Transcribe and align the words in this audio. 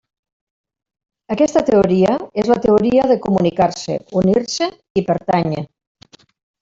Aquesta 1.35 1.61
teoria 1.67 2.15
és 2.43 2.49
la 2.53 2.57
Teoria 2.63 3.05
de 3.11 3.19
Comunicar-se, 3.27 3.99
Unir-se 4.23 4.71
i 5.01 5.05
Pertànyer. 5.11 5.63